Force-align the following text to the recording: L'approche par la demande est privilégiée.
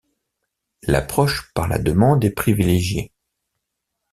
L'approche 0.81 1.53
par 1.53 1.67
la 1.67 1.77
demande 1.77 2.25
est 2.25 2.31
privilégiée. 2.31 3.11